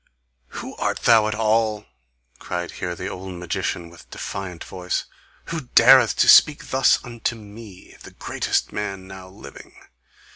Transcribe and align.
"Who 0.63 0.75
art 0.77 1.01
thou 1.01 1.27
at 1.27 1.35
all!" 1.35 1.85
cried 2.39 2.71
here 2.71 2.95
the 2.95 3.07
old 3.07 3.33
magician 3.35 3.87
with 3.91 4.09
defiant 4.09 4.63
voice, 4.63 5.05
"who 5.49 5.69
dareth 5.75 6.15
to 6.15 6.27
speak 6.27 6.69
thus 6.71 6.97
unto 7.03 7.35
ME, 7.35 7.97
the 8.01 8.09
greatest 8.09 8.71
man 8.71 9.05
now 9.05 9.29
living?" 9.29 9.75